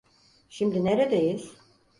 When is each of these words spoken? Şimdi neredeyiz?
Şimdi 0.49 0.83
neredeyiz? 0.85 1.51